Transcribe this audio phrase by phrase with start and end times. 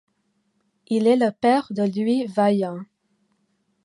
[0.87, 2.79] Il est le père de Louis Vaillant.